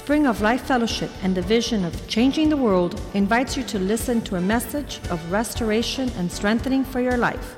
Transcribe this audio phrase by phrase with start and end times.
[0.00, 4.22] Spring of Life Fellowship and the vision of changing the world invites you to listen
[4.22, 7.56] to a message of restoration and strengthening for your life.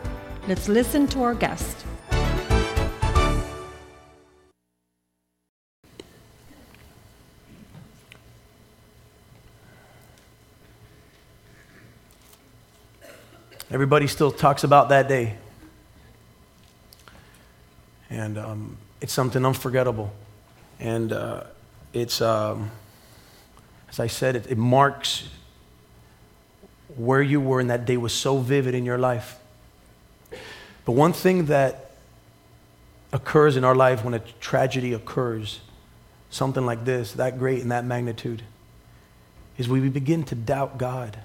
[0.48, 1.86] Let's listen to our guest.
[13.70, 15.36] Everybody still talks about that day.
[18.11, 20.13] And um, it's something unforgettable.
[20.81, 21.45] And uh,
[21.93, 22.71] it's, um,
[23.89, 25.29] as I said, it, it marks
[26.96, 29.39] where you were, and that day was so vivid in your life.
[30.85, 31.93] But one thing that
[33.12, 35.61] occurs in our life when a tragedy occurs,
[36.31, 38.43] something like this, that great and that magnitude,
[39.59, 41.19] is we begin to doubt God.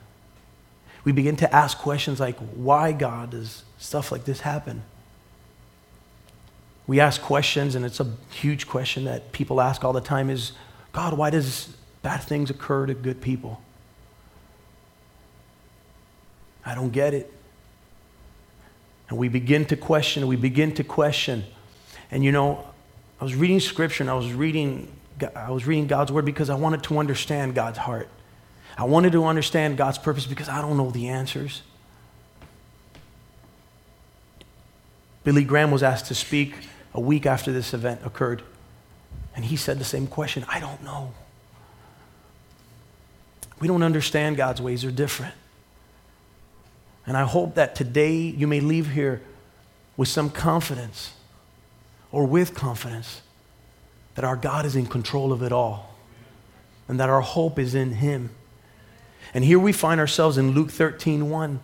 [1.04, 4.84] We begin to ask questions like, why, God, does stuff like this happen?
[6.88, 10.54] We ask questions, and it's a huge question that people ask all the time is,
[10.94, 13.62] God, why does bad things occur to good people?
[16.66, 17.32] I don't get it.
[19.10, 21.44] And we begin to question, we begin to question.
[22.10, 22.66] And you know,
[23.20, 24.92] I was reading scripture and I was reading
[25.36, 28.08] I was reading God's word because I wanted to understand God's heart.
[28.78, 31.64] I wanted to understand God's purpose because I don't know the answers.
[35.24, 36.54] Billy Graham was asked to speak
[36.94, 38.42] a week after this event occurred,
[39.36, 41.14] and he said the same question I don't know.
[43.60, 45.34] We don't understand God's ways, they're different.
[47.06, 49.22] And I hope that today you may leave here
[49.96, 51.14] with some confidence
[52.12, 53.22] or with confidence
[54.16, 55.96] that our God is in control of it all
[56.88, 58.32] and that our hope is in Him.
[59.34, 61.60] And here we find ourselves in Luke 13 1.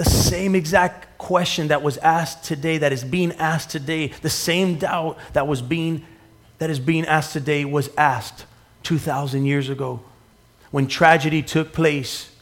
[0.00, 4.78] The same exact question that was asked today, that is being asked today, the same
[4.78, 6.06] doubt that was being
[6.56, 8.46] that is being asked today was asked
[8.84, 10.00] 2,000 years ago
[10.70, 12.34] when tragedy took place.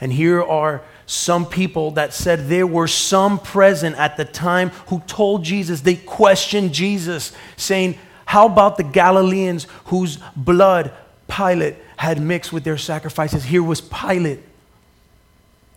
[0.00, 5.00] And here are some people that said there were some present at the time who
[5.00, 10.90] told Jesus, they questioned Jesus, saying, How about the Galileans whose blood
[11.28, 13.44] Pilate had mixed with their sacrifices?
[13.44, 14.40] Here was Pilate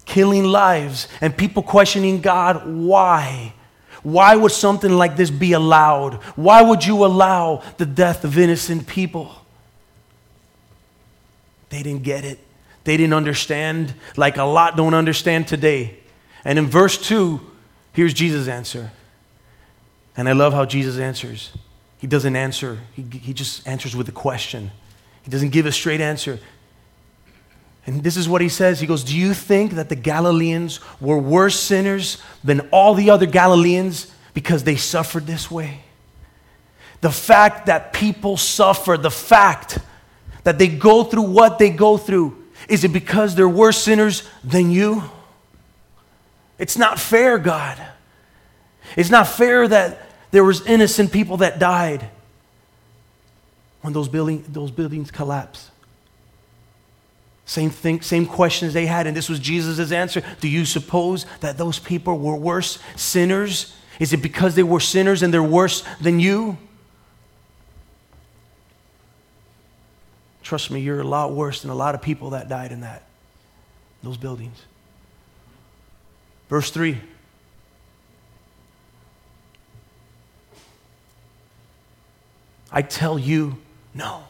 [0.08, 3.54] killing lives and people questioning God, why?
[4.02, 6.16] Why would something like this be allowed?
[6.36, 9.36] Why would you allow the death of innocent people?
[11.70, 12.40] They didn't get it.
[12.86, 16.00] They didn't understand, like a lot don't understand today.
[16.46, 17.42] And in verse 2,
[17.92, 18.92] here's Jesus' answer.
[20.16, 21.52] And I love how Jesus answers.
[21.98, 24.72] He doesn't answer, he, he just answers with a question.
[25.24, 26.40] He doesn't give a straight answer.
[27.88, 28.82] And this is what he says.
[28.82, 33.26] He goes, Do you think that the Galileans were worse sinners than all the other
[33.26, 35.80] Galileans because they suffered this way?
[37.00, 39.80] The fact that people suffer, the fact
[40.44, 44.70] that they go through what they go through, is it because they're worse sinners than
[44.70, 45.04] you?
[46.60, 47.82] It's not fair, God.
[48.98, 52.10] It's not fair that there was innocent people that died
[53.82, 55.70] when those, building, those buildings collapsed.
[57.48, 60.22] Same thing, same questions they had, and this was Jesus' answer.
[60.42, 63.74] Do you suppose that those people were worse sinners?
[64.00, 66.58] Is it because they were sinners and they're worse than you?
[70.44, 73.04] Trust me, you're a lot worse than a lot of people that died in that,
[74.04, 74.62] those buildings.
[76.50, 76.98] Verse 3.
[82.74, 83.58] I tell you,
[83.94, 84.24] no.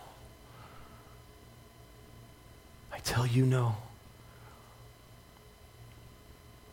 [2.91, 3.77] I tell you, no.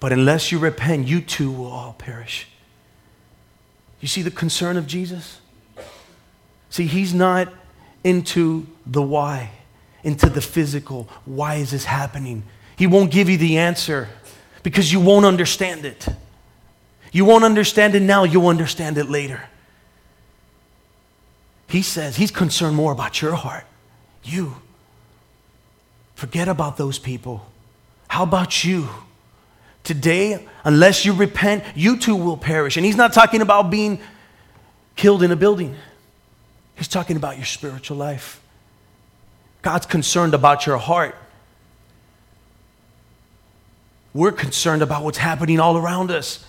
[0.01, 2.49] But unless you repent, you too will all perish.
[4.01, 5.41] You see the concern of Jesus?
[6.69, 7.53] See, he's not
[8.03, 9.51] into the why,
[10.03, 11.09] into the physical.
[11.25, 12.43] Why is this happening?
[12.77, 14.09] He won't give you the answer
[14.63, 16.07] because you won't understand it.
[17.13, 19.49] You won't understand it now, you'll understand it later.
[21.69, 23.65] He says he's concerned more about your heart,
[24.23, 24.57] you.
[26.15, 27.47] Forget about those people.
[28.09, 28.89] How about you?
[29.83, 32.77] Today, unless you repent, you too will perish.
[32.77, 33.99] And he's not talking about being
[34.97, 35.75] killed in a building.
[36.77, 38.41] He's talking about your spiritual life.
[39.63, 41.17] God's concerned about your heart.
[44.13, 46.47] We're concerned about what's happening all around us.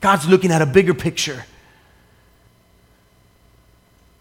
[0.00, 1.44] God's looking at a bigger picture.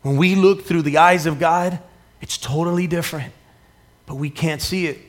[0.02, 1.80] When we look through the eyes of God,
[2.22, 3.34] it's totally different,
[4.06, 5.00] but we can't see it.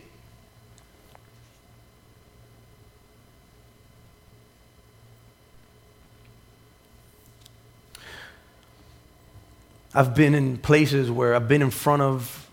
[9.94, 12.46] I've been in places where I've been in front of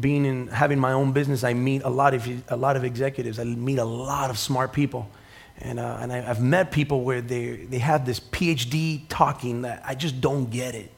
[0.00, 3.38] being in having my own business, I meet a lot of a lot of executives.
[3.38, 5.10] I meet a lot of smart people,
[5.58, 9.82] and uh, and I, have met people where they they have this PhD talking that
[9.86, 10.90] I just don't get it.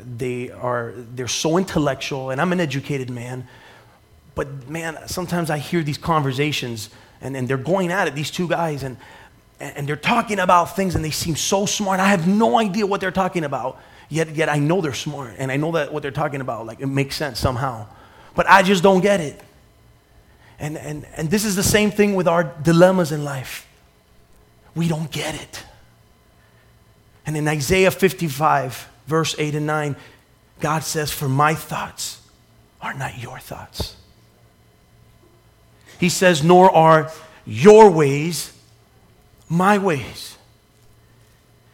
[0.00, 3.46] They are they're so intellectual, and I'm an educated man,
[4.34, 6.90] but man, sometimes I hear these conversations,
[7.20, 8.14] and, and they're going at it.
[8.14, 8.96] These two guys, and
[9.60, 12.00] and they're talking about things, and they seem so smart.
[12.00, 13.80] I have no idea what they're talking about
[14.12, 16.80] Yet, yet I know they're smart and I know that what they're talking about, like
[16.80, 17.86] it makes sense somehow.
[18.34, 19.40] But I just don't get it.
[20.58, 23.66] And, and, and this is the same thing with our dilemmas in life.
[24.74, 25.64] We don't get it.
[27.24, 29.96] And in Isaiah 55, verse 8 and 9,
[30.60, 32.20] God says, For my thoughts
[32.82, 33.96] are not your thoughts.
[35.98, 37.10] He says, Nor are
[37.44, 38.52] your ways
[39.52, 40.36] my ways.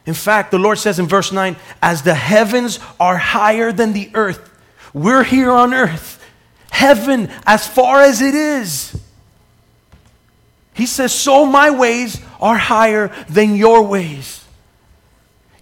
[0.04, 4.10] In fact, the Lord says in verse 9, as the heavens are higher than the
[4.14, 4.50] earth,
[4.92, 6.24] we're here on earth,
[6.70, 8.98] heaven as far as it is.
[10.74, 14.44] He says, so my ways are higher than your ways.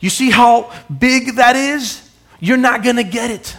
[0.00, 2.08] You see how big that is?
[2.38, 3.56] You're not going to get it.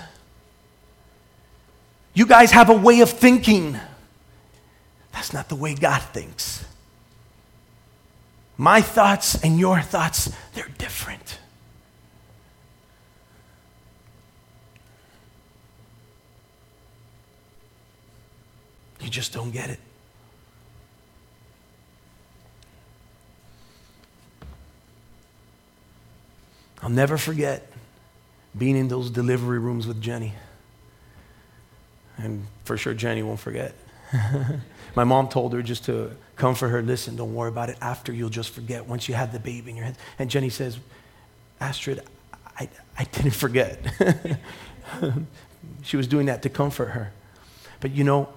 [2.14, 3.78] You guys have a way of thinking.
[5.18, 6.64] That's not the way God thinks.
[8.56, 11.40] My thoughts and your thoughts, they're different.
[19.02, 19.80] You just don't get it.
[26.84, 27.72] I'll never forget
[28.56, 30.34] being in those delivery rooms with Jenny.
[32.18, 33.74] And for sure, Jenny won't forget.
[34.96, 37.78] My mom told her just to comfort her, listen, don't worry about it.
[37.82, 39.98] After you'll just forget once you have the baby in your head.
[40.18, 40.80] And Jenny says,
[41.60, 42.02] Astrid,
[42.60, 43.80] I, I didn't forget.
[45.84, 47.12] she was doing that to comfort her.
[47.80, 48.30] But you know,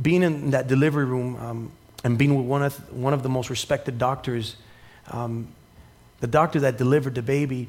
[0.00, 1.72] being in that delivery room um,
[2.04, 4.56] and being with one of, one of the most respected doctors,
[5.10, 5.48] um,
[6.20, 7.68] the doctor that delivered the baby,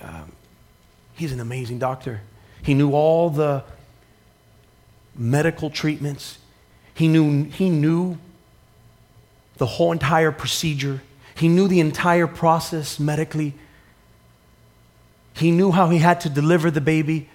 [0.00, 0.32] um,
[1.14, 2.20] he's an amazing doctor.
[2.62, 3.64] He knew all the
[5.14, 6.38] medical treatments.
[7.00, 8.18] He knew, he knew
[9.56, 11.00] the whole entire procedure.
[11.34, 13.54] He knew the entire process medically.
[15.32, 17.30] He knew how he had to deliver the baby,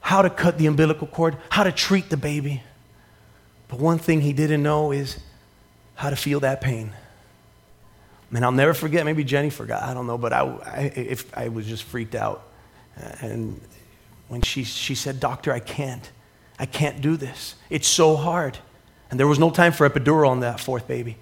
[0.00, 2.62] how to cut the umbilical cord, how to treat the baby.
[3.68, 5.18] But one thing he didn't know is
[5.94, 6.94] how to feel that pain.
[8.32, 11.48] And I'll never forget, maybe Jenny forgot, I don't know, but I, I, if, I
[11.48, 12.42] was just freaked out.
[13.20, 13.60] And
[14.28, 16.10] when she, she said, Doctor, I can't.
[16.64, 17.56] I can't do this.
[17.68, 18.56] It's so hard.
[19.10, 21.18] And there was no time for epidural on that fourth baby.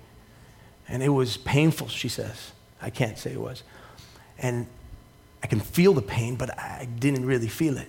[0.88, 2.52] And it was painful, she says.
[2.80, 3.64] I can't say it was.
[4.38, 4.68] And
[5.42, 7.88] I can feel the pain, but I didn't really feel it.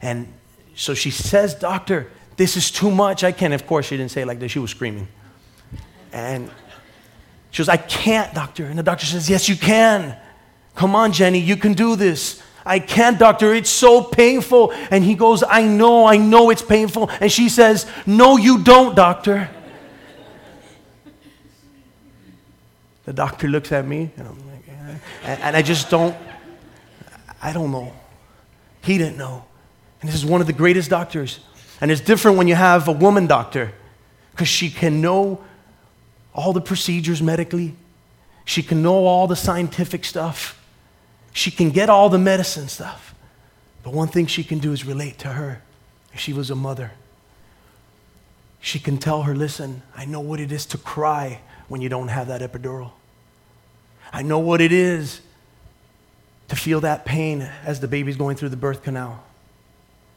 [0.00, 0.32] And
[0.74, 3.22] so she says, Doctor, this is too much.
[3.24, 3.52] I can't.
[3.52, 4.48] Of course, she didn't say it like that.
[4.48, 5.06] She was screaming.
[6.14, 6.50] And
[7.50, 8.64] she goes, I can't, doctor.
[8.64, 10.16] And the doctor says, Yes, you can.
[10.74, 12.42] Come on, Jenny, you can do this.
[12.66, 13.54] I can't, doctor.
[13.54, 14.72] It's so painful.
[14.90, 17.08] And he goes, I know, I know it's painful.
[17.20, 19.48] And she says, No, you don't, doctor.
[23.04, 24.64] the doctor looks at me, and, I'm like,
[25.22, 26.14] and, I just don't,
[27.40, 27.92] I don't know.
[28.82, 29.44] He didn't know.
[30.00, 31.38] And this is one of the greatest doctors.
[31.80, 33.72] And it's different when you have a woman doctor
[34.32, 35.42] because she can know
[36.34, 37.76] all the procedures medically,
[38.44, 40.55] she can know all the scientific stuff.
[41.36, 43.14] She can get all the medicine stuff.
[43.82, 45.60] But one thing she can do is relate to her.
[46.14, 46.92] If she was a mother,
[48.58, 52.08] she can tell her, listen, I know what it is to cry when you don't
[52.08, 52.92] have that epidural.
[54.14, 55.20] I know what it is
[56.48, 59.22] to feel that pain as the baby's going through the birth canal.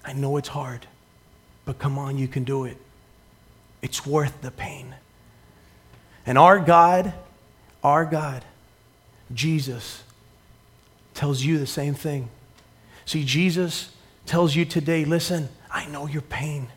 [0.06, 0.88] I know it's hard,
[1.66, 2.78] but come on, you can do it.
[3.82, 4.96] It's worth the pain.
[6.26, 7.12] And our God,
[7.84, 8.46] our God,
[9.34, 10.04] Jesus,
[11.20, 12.30] tells you the same thing.
[13.06, 13.92] See, Jesus
[14.26, 16.70] tells you today listen, I know your pain.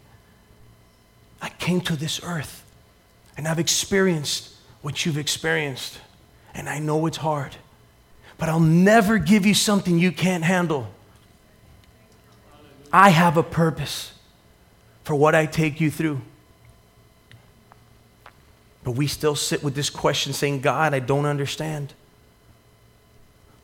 [1.41, 2.65] I came to this earth
[3.37, 6.01] and I've experienced what you've experienced,
[6.55, 7.55] and I know it's hard,
[8.37, 10.89] but I'll never give you something you can't handle.
[12.93, 14.13] I have a purpose
[15.05, 16.21] for what I take you through.
[18.83, 21.95] But we still sit with this question saying, God, I don't understand.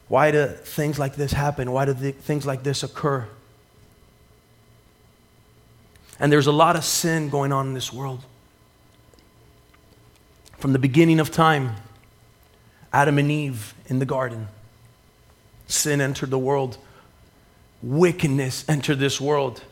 [0.09, 1.71] Why do things like this happen?
[1.71, 3.29] Why do things like this occur?
[6.19, 8.25] And there's a lot of sin going on in this world.
[10.59, 11.77] From the beginning of time,
[12.93, 14.49] Adam and Eve in the garden,
[15.69, 16.79] sin entered the world,
[17.83, 19.63] wickedness entered this world.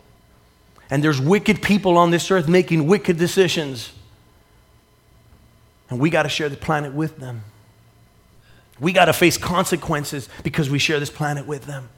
[0.91, 3.91] And there's wicked people on this earth making wicked decisions.
[5.91, 7.43] And we got to share the planet with them.
[8.79, 11.89] We got to face consequences because we share this planet with them.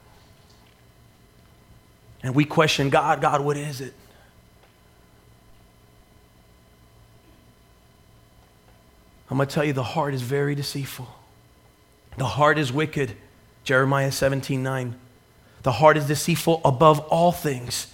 [2.22, 3.94] And we question God God, what is it?
[9.30, 11.08] I'm going to tell you the heart is very deceitful.
[12.16, 13.14] The heart is wicked.
[13.64, 14.94] Jeremiah 17 9.
[15.62, 17.92] The heart is deceitful above all things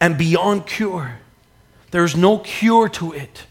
[0.00, 1.18] and beyond cure.
[1.90, 3.44] There's no cure to it.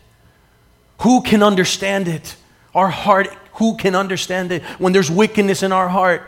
[1.01, 2.35] Who can understand it?
[2.73, 6.23] Our heart, who can understand it when there's wickedness in our heart?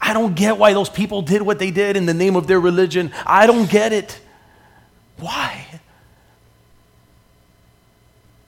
[0.00, 2.60] I don't get why those people did what they did in the name of their
[2.60, 3.12] religion.
[3.26, 4.20] I don't get it.
[5.18, 5.66] Why?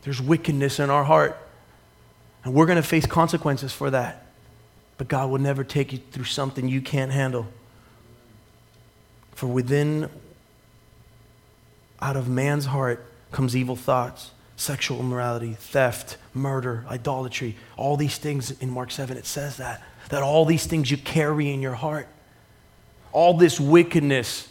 [0.03, 1.37] There's wickedness in our heart.
[2.45, 4.27] And we're going to face consequences for that.
[4.97, 7.47] But God will never take you through something you can't handle.
[9.35, 10.09] For within,
[12.01, 14.31] out of man's heart, comes evil thoughts,
[14.61, 19.83] sexual immorality, theft, murder, idolatry, all these things in Mark 7, it says that.
[20.11, 22.09] That all these things you carry in your heart,
[23.13, 24.49] all this wickedness,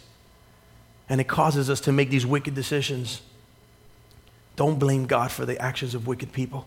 [1.08, 3.22] and it causes us to make these wicked decisions.
[4.56, 6.66] Don't blame God for the actions of wicked people.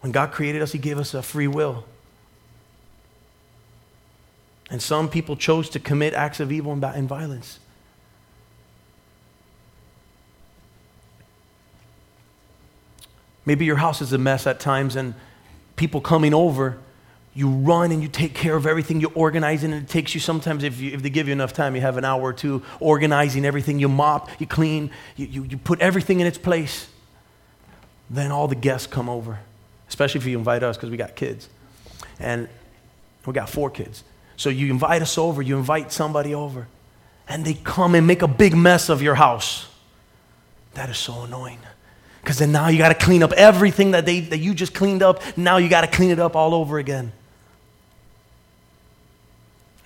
[0.00, 1.84] When God created us, He gave us a free will.
[4.70, 7.58] And some people chose to commit acts of evil and violence.
[13.48, 15.14] Maybe your house is a mess at times, and
[15.76, 16.78] people coming over,
[17.34, 20.20] you run and you take care of everything, you organize it, and it takes you
[20.20, 22.62] sometimes, if, you, if they give you enough time, you have an hour or two
[22.80, 23.78] organizing everything.
[23.78, 26.88] You mop, you clean, you, you, you put everything in its place.
[28.10, 29.38] Then all the guests come over
[29.88, 31.48] especially if you invite us because we got kids.
[32.20, 32.48] And
[33.26, 34.04] we got four kids.
[34.36, 36.68] So you invite us over, you invite somebody over,
[37.28, 39.66] and they come and make a big mess of your house.
[40.74, 41.58] That is so annoying.
[42.28, 45.02] Because then now you got to clean up everything that, they, that you just cleaned
[45.02, 45.22] up.
[45.38, 47.10] Now you got to clean it up all over again.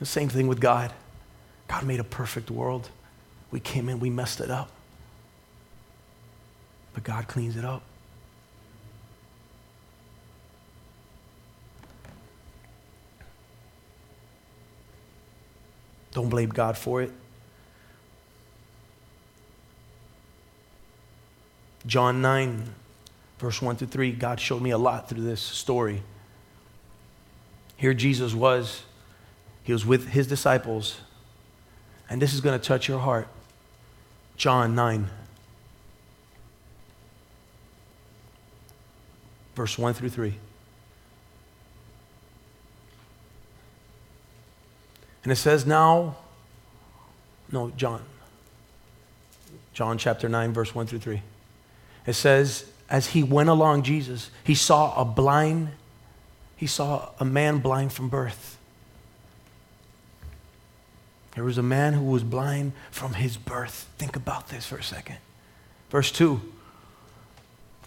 [0.01, 0.93] The same thing with God.
[1.69, 2.89] God made a perfect world.
[3.53, 4.71] We came in, we messed it up.
[6.95, 7.83] But God cleans it up.
[16.11, 17.13] Don't blame God for it.
[21.87, 22.65] John 9,
[23.39, 26.03] verse 1 through 3, God showed me a lot through this story.
[27.77, 28.83] Here Jesus was,
[29.65, 31.01] he was with his disciples,
[32.09, 33.27] and this is going to touch your heart.
[34.37, 35.09] John 9,
[39.55, 40.35] verse 1 through 3.
[45.25, 46.17] And it says, Now,
[47.51, 48.03] no, John.
[49.73, 51.23] John chapter 9, verse 1 through 3.
[52.07, 55.71] It says, As he went along, Jesus, he saw a blind,
[56.57, 58.59] he saw a man blind from birth.
[61.35, 63.89] There was a man who was blind from his birth.
[63.97, 65.17] Think about this for a second.
[65.91, 66.41] Verse 2.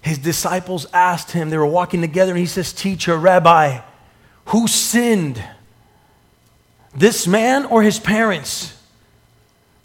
[0.01, 3.81] His disciples asked him, they were walking together, and he says, Teacher, Rabbi,
[4.45, 5.43] who sinned?
[6.95, 8.74] this man or his parents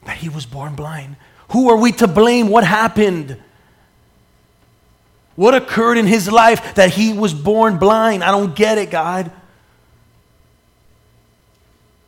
[0.04, 1.16] that he was born blind?
[1.50, 2.48] Who are we to blame?
[2.48, 3.36] What happened?
[5.40, 8.22] What occurred in his life that he was born blind?
[8.22, 9.32] I don't get it, God.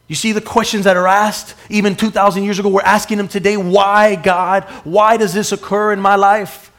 [0.07, 3.57] You see the questions that are asked even 2,000 years ago, we're asking them today.
[3.57, 4.65] Why, God?
[4.85, 6.71] Why does this occur in my life?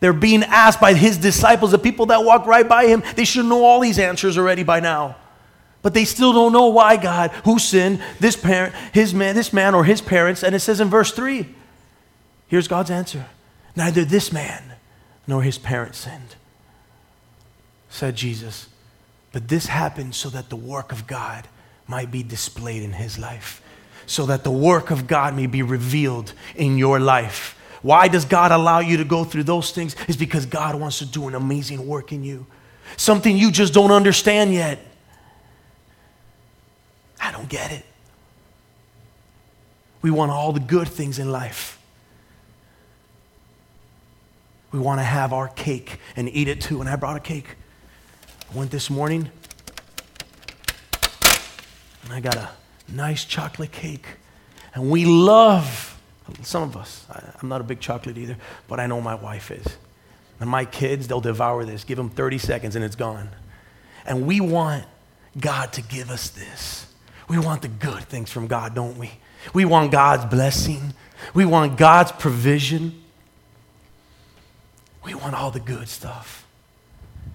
[0.00, 3.02] They're being asked by his disciples, the people that walk right by him.
[3.14, 5.16] They should know all these answers already by now.
[5.82, 9.74] But they still don't know why God, who sinned, this parent, his man, this man
[9.74, 10.42] or his parents.
[10.42, 11.46] And it says in verse 3,
[12.48, 13.26] here's God's answer.
[13.76, 14.69] Neither this man
[15.26, 16.34] nor his parents sinned,
[17.88, 18.68] said Jesus.
[19.32, 21.46] But this happened so that the work of God
[21.86, 23.62] might be displayed in his life,
[24.06, 27.56] so that the work of God may be revealed in your life.
[27.82, 29.96] Why does God allow you to go through those things?
[30.06, 32.46] Is because God wants to do an amazing work in you.
[32.96, 34.78] Something you just don't understand yet.
[37.20, 37.84] I don't get it.
[40.02, 41.79] We want all the good things in life.
[44.72, 46.80] We want to have our cake and eat it too.
[46.80, 47.56] And I brought a cake.
[48.52, 49.30] I went this morning
[52.04, 52.50] and I got a
[52.88, 54.06] nice chocolate cake.
[54.74, 56.00] And we love,
[56.42, 58.36] some of us, I, I'm not a big chocolate either,
[58.68, 59.66] but I know my wife is.
[60.38, 61.84] And my kids, they'll devour this.
[61.84, 63.30] Give them 30 seconds and it's gone.
[64.06, 64.84] And we want
[65.38, 66.86] God to give us this.
[67.28, 69.12] We want the good things from God, don't we?
[69.54, 70.94] We want God's blessing.
[71.34, 72.99] We want God's provision.
[75.04, 76.46] We want all the good stuff.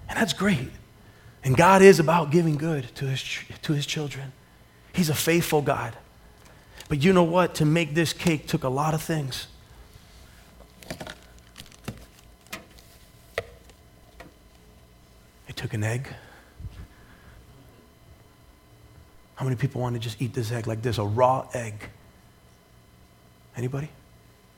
[0.08, 0.70] And that's great.
[1.44, 3.22] And God is about giving good to his,
[3.62, 4.32] to his children.
[4.92, 5.96] He's a faithful God.
[6.88, 7.56] But you know what?
[7.56, 9.46] To make this cake took a lot of things.
[15.48, 16.08] It took an egg.
[19.34, 21.74] How many people want to just eat this egg like this, a raw egg?
[23.56, 23.88] Anybody?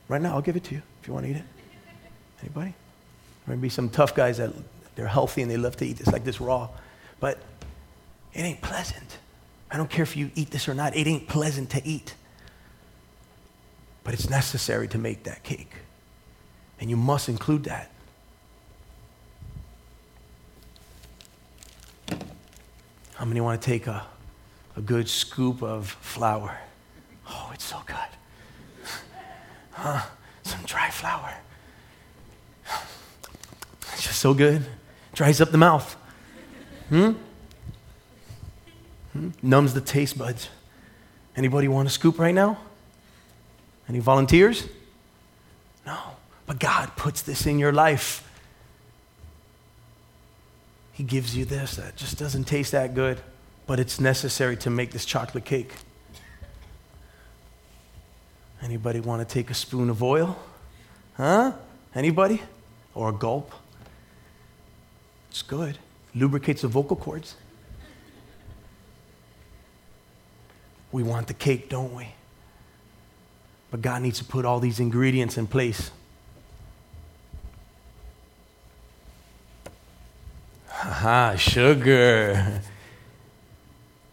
[0.09, 1.45] Right now, I'll give it to you if you want to eat it.
[2.43, 2.75] Anybody?
[3.49, 4.53] Maybe some tough guys that
[4.95, 6.69] they're healthy and they love to eat this like this raw.
[7.19, 7.39] But
[8.35, 9.19] it ain't pleasant.
[9.71, 12.15] I don't care if you eat this or not, it ain't pleasant to eat.
[14.05, 15.73] But it's necessary to make that cake.
[16.81, 17.91] And you must include that.
[23.15, 24.07] How many want to take a,
[24.77, 26.57] a good scoop of flour?
[27.29, 27.97] Oh, it's so good.
[29.73, 30.03] huh?
[30.45, 31.35] Some dry flour.
[33.99, 34.65] It's just so good.
[35.13, 35.97] Dries up the mouth.
[36.89, 37.15] Hmm?
[39.13, 39.31] hmm?
[39.43, 40.51] Numbs the taste buds.
[41.35, 42.59] Anybody want a scoop right now?
[43.89, 44.69] Any volunteers?
[45.85, 45.99] No.
[46.47, 48.23] But God puts this in your life.
[50.93, 53.21] He gives you this that just doesn't taste that good,
[53.67, 55.73] but it's necessary to make this chocolate cake.
[58.63, 60.39] Anybody want to take a spoon of oil?
[61.15, 61.51] Huh?
[61.97, 62.41] Anybody?
[62.95, 63.53] Or a gulp?
[65.31, 65.79] It's good.
[66.15, 67.37] Lubricates the vocal cords.
[70.91, 72.09] We want the cake, don't we?
[73.71, 75.91] But God needs to put all these ingredients in place.
[80.71, 82.63] Aha, sugar.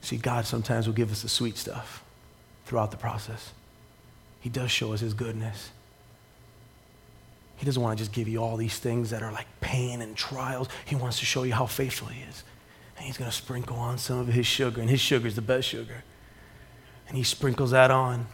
[0.02, 2.04] See, God sometimes will give us the sweet stuff
[2.66, 3.54] throughout the process.
[4.42, 5.72] He does show us His goodness.
[7.66, 10.16] He doesn't want to just give you all these things that are like pain and
[10.16, 10.68] trials.
[10.86, 12.44] He wants to show you how faithful He is.
[12.96, 15.42] And He's going to sprinkle on some of His sugar, and His sugar is the
[15.42, 16.04] best sugar.
[17.08, 18.28] And He sprinkles that on.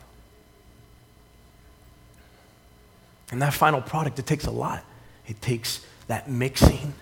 [3.32, 4.84] And that final product, it takes a lot.
[5.26, 6.94] It takes that mixing.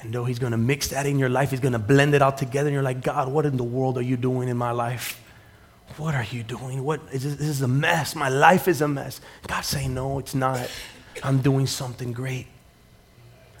[0.00, 2.22] And though He's going to mix that in your life, He's going to blend it
[2.22, 4.70] all together, and you're like, God, what in the world are you doing in my
[4.70, 5.21] life?
[5.96, 6.82] What are you doing?
[6.84, 8.14] What is this, this is a mess.
[8.14, 9.20] My life is a mess.
[9.46, 10.70] God saying, No, it's not.
[11.22, 12.46] I'm doing something great.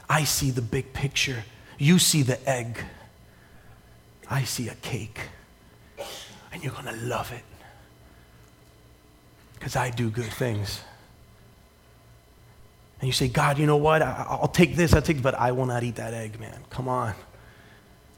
[0.08, 1.44] I see the big picture.
[1.78, 2.78] You see the egg.
[4.28, 5.20] I see a cake.
[6.52, 7.44] And you're going to love it.
[9.54, 10.80] Because I do good things.
[13.00, 14.00] And you say, God, you know what?
[14.00, 16.58] I, will take this, I'll take but I will not eat that egg, man.
[16.70, 17.14] Come on.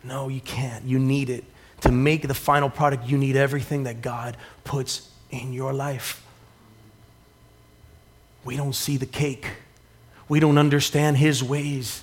[0.02, 0.84] No, you can't.
[0.84, 1.44] You need it
[1.84, 6.24] to make the final product, you need everything that God puts in your life.
[8.42, 9.46] We don't see the cake.
[10.26, 12.02] We don't understand His ways.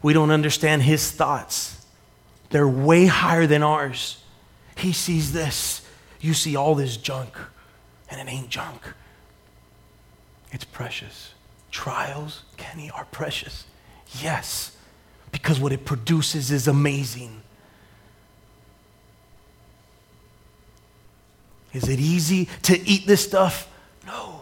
[0.00, 1.84] We don't understand His thoughts.
[2.50, 4.22] They're way higher than ours.
[4.76, 5.84] He sees this.
[6.20, 7.36] You see all this junk,
[8.10, 8.80] and it ain't junk.
[10.52, 11.34] It's precious.
[11.72, 13.64] Trials, Kenny, are precious.
[14.22, 14.76] Yes,
[15.32, 17.42] because what it produces is amazing.
[21.72, 23.68] Is it easy to eat this stuff?
[24.04, 24.40] No.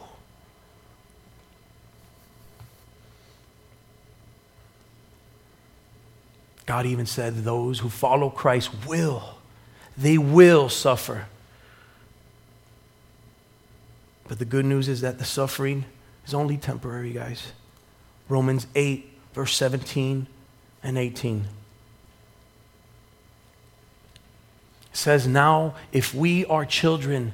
[6.64, 9.36] God even said those who follow Christ will,
[9.96, 11.26] they will suffer.
[14.28, 15.86] But the good news is that the suffering
[16.26, 17.52] is only temporary, guys.
[18.28, 20.26] Romans 8, verse 17
[20.82, 21.46] and 18.
[24.92, 27.32] Says, Now, if we are children,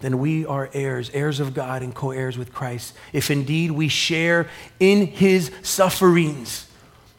[0.00, 2.94] then we are heirs, heirs of God and co heirs with Christ.
[3.12, 4.48] If indeed we share
[4.80, 6.68] in his sufferings,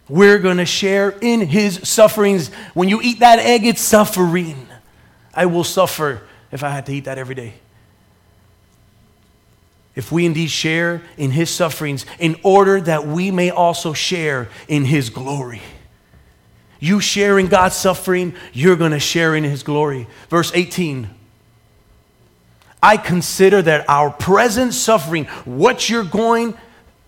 [0.09, 2.53] we're going to share in his sufferings.
[2.73, 4.67] When you eat that egg, it's suffering.
[5.33, 6.21] I will suffer
[6.51, 7.53] if I had to eat that every day.
[9.95, 14.85] If we indeed share in his sufferings, in order that we may also share in
[14.85, 15.61] his glory.
[16.83, 20.05] You share in God's suffering, you're going to share in His glory.
[20.29, 21.09] Verse 18
[22.83, 26.57] I consider that our present suffering, what you're going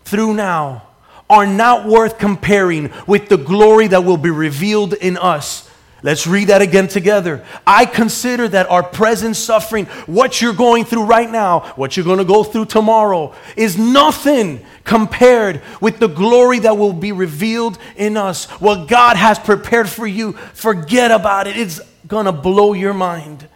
[0.06, 0.88] through now,
[1.28, 5.65] are not worth comparing with the glory that will be revealed in us.
[6.02, 7.44] Let's read that again together.
[7.66, 12.18] I consider that our present suffering, what you're going through right now, what you're going
[12.18, 18.16] to go through tomorrow, is nothing compared with the glory that will be revealed in
[18.16, 18.44] us.
[18.60, 21.56] What God has prepared for you, forget about it.
[21.56, 23.48] It's gonna blow your mind.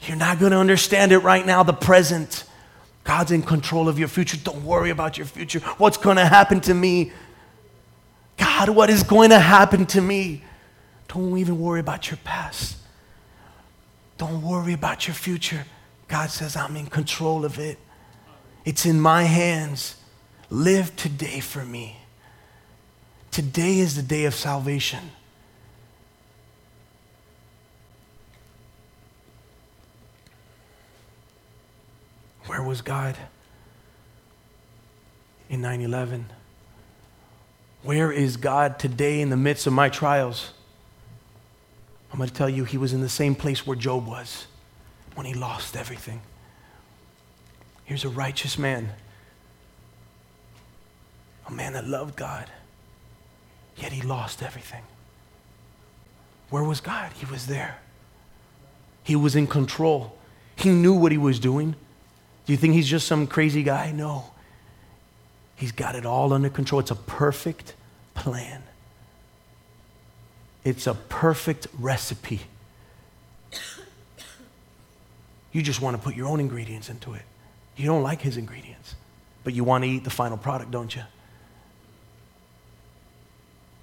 [0.00, 2.44] You're not gonna understand it right now, the present.
[3.04, 4.36] God's in control of your future.
[4.36, 5.60] Don't worry about your future.
[5.78, 7.12] What's gonna happen to me?
[8.36, 10.42] God, what is going to happen to me?
[11.08, 12.76] Don't even worry about your past.
[14.18, 15.64] Don't worry about your future.
[16.08, 17.78] God says, I'm in control of it.
[18.64, 19.96] It's in my hands.
[20.50, 21.98] Live today for me.
[23.30, 25.10] Today is the day of salvation.
[32.46, 33.16] Where was God
[35.48, 36.26] in 9 11?
[37.82, 40.52] Where is God today in the midst of my trials?
[42.14, 44.46] I'm going to tell you, he was in the same place where Job was
[45.16, 46.20] when he lost everything.
[47.86, 48.90] Here's a righteous man,
[51.48, 52.48] a man that loved God,
[53.76, 54.84] yet he lost everything.
[56.50, 57.10] Where was God?
[57.14, 57.78] He was there.
[59.02, 60.16] He was in control.
[60.54, 61.74] He knew what he was doing.
[62.46, 63.90] Do you think he's just some crazy guy?
[63.90, 64.26] No.
[65.56, 66.78] He's got it all under control.
[66.78, 67.74] It's a perfect
[68.14, 68.62] plan.
[70.64, 72.40] It's a perfect recipe.
[75.52, 77.22] You just want to put your own ingredients into it.
[77.76, 78.94] You don't like his ingredients,
[79.44, 81.02] but you want to eat the final product, don't you?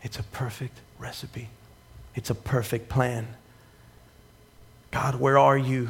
[0.03, 1.49] It's a perfect recipe.
[2.15, 3.27] It's a perfect plan.
[4.89, 5.89] God, where are you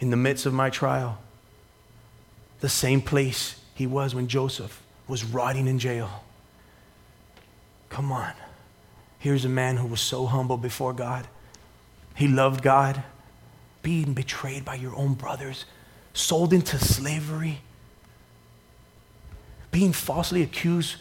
[0.00, 1.18] in the midst of my trial?
[2.60, 6.24] The same place he was when Joseph was rotting in jail.
[7.90, 8.32] Come on.
[9.22, 11.28] Here's a man who was so humble before God.
[12.16, 13.04] He loved God,
[13.80, 15.64] being betrayed by your own brothers,
[16.12, 17.60] sold into slavery,
[19.70, 20.96] being falsely accused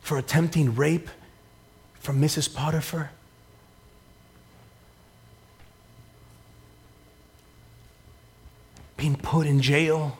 [0.00, 1.08] for attempting rape
[1.94, 2.54] from Mrs.
[2.54, 3.10] Potiphar.
[8.96, 10.16] Being put in jail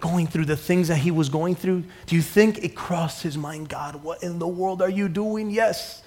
[0.00, 3.36] going through the things that he was going through, do you think it crossed his
[3.36, 5.50] mind, God, what in the world are you doing?
[5.50, 6.02] Yes.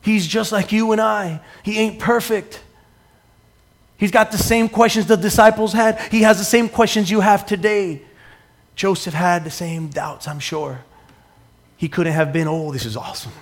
[0.00, 1.40] He's just like you and I.
[1.62, 2.62] He ain't perfect.
[3.96, 6.00] He's got the same questions the disciples had.
[6.12, 8.02] He has the same questions you have today.
[8.74, 10.80] Joseph had the same doubts, I'm sure.
[11.76, 13.32] He couldn't have been, oh, this is awesome.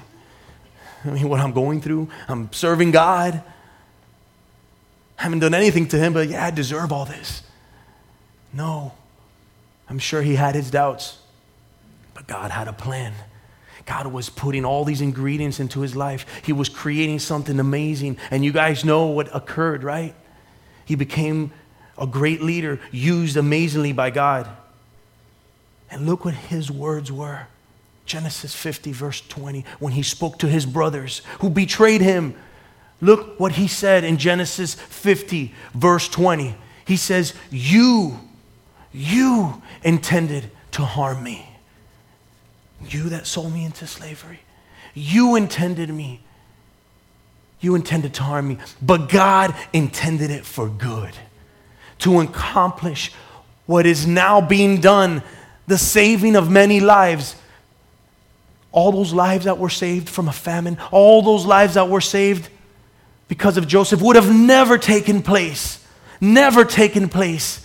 [1.05, 3.43] I mean, what I'm going through, I'm serving God.
[5.19, 7.43] I haven't done anything to him, but yeah, I deserve all this.
[8.53, 8.93] No.
[9.89, 11.19] I'm sure he had his doubts,
[12.15, 13.13] but God had a plan.
[13.87, 16.27] God was putting all these ingredients into his life.
[16.45, 18.17] He was creating something amazing.
[18.31, 20.15] And you guys know what occurred, right?
[20.85, 21.53] He became
[21.99, 24.49] a great leader, used amazingly by God.
[25.91, 27.47] And look what his words were
[28.07, 32.35] Genesis 50, verse 20, when he spoke to his brothers who betrayed him.
[33.01, 36.55] Look what he said in Genesis 50, verse 20.
[36.87, 38.19] He says, You
[38.95, 41.47] you intended to harm me.
[42.89, 44.39] You that sold me into slavery.
[44.95, 46.21] You intended me.
[47.61, 48.59] You intended to harm me.
[48.81, 51.13] But God intended it for good
[51.99, 53.13] to accomplish
[53.67, 55.23] what is now being done
[55.67, 57.35] the saving of many lives.
[58.71, 62.49] All those lives that were saved from a famine, all those lives that were saved
[63.27, 65.85] because of Joseph would have never taken place.
[66.21, 67.64] Never taken place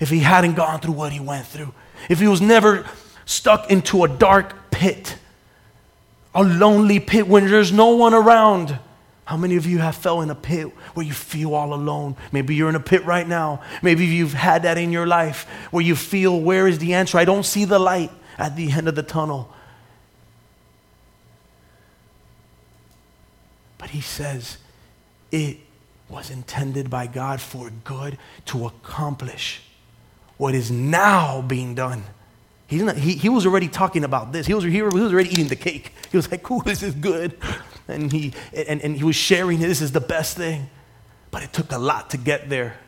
[0.00, 1.72] if he hadn't gone through what he went through,
[2.08, 2.86] if he was never
[3.24, 5.16] stuck into a dark pit,
[6.34, 8.78] a lonely pit when there's no one around.
[9.24, 12.16] How many of you have fell in a pit where you feel all alone?
[12.32, 13.60] Maybe you're in a pit right now.
[13.82, 17.18] Maybe you've had that in your life where you feel, where is the answer?
[17.18, 19.52] I don't see the light at the end of the tunnel.
[23.76, 24.56] But he says,
[25.30, 25.58] it
[26.08, 29.60] was intended by God for good to accomplish
[30.38, 32.02] what is now being done.
[32.66, 34.46] He's not, he, he was already talking about this.
[34.46, 35.92] He was, he was already eating the cake.
[36.10, 37.36] He was like, cool, this is good.
[37.88, 40.70] And he, and, and he was sharing this is the best thing.
[41.30, 42.78] But it took a lot to get there.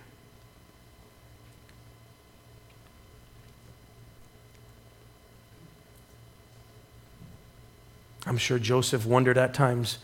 [8.27, 9.99] I'm sure Joseph wondered at times,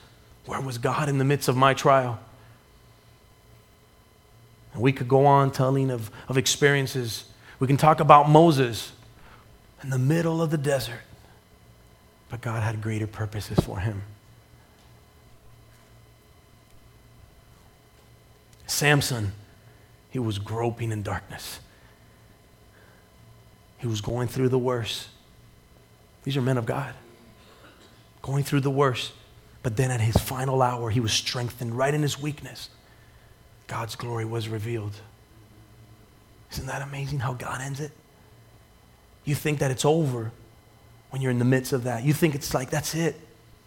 [0.47, 2.19] where was God in the midst of my trial?
[4.73, 7.27] And we could go on telling of, of experiences
[7.59, 8.93] we can talk about Moses
[9.83, 11.01] in the middle of the desert,
[12.29, 14.03] but God had greater purposes for him.
[18.67, 19.33] Samson,
[20.11, 21.61] he was groping in darkness.
[23.79, 25.09] He was going through the worst.
[26.25, 26.95] These are men of God,
[28.23, 29.13] going through the worst.
[29.63, 32.69] But then at his final hour, he was strengthened right in his weakness.
[33.67, 34.95] God's glory was revealed.
[36.57, 37.93] Isn't that amazing how God ends it?
[39.25, 40.33] You think that it's over
[41.11, 42.03] when you're in the midst of that.
[42.03, 43.21] You think it's like, that's it.